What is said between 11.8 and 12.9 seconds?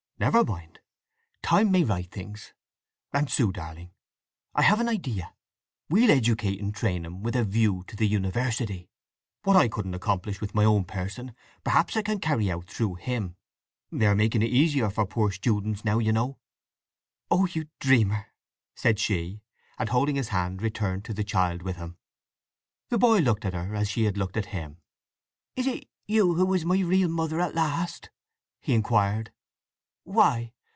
I can carry out